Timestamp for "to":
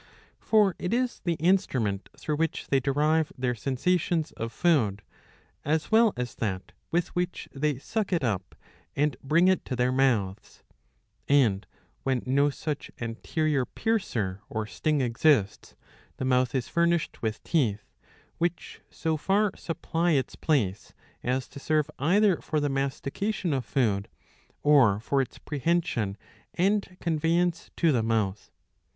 9.65-9.75, 21.49-21.59, 27.75-27.91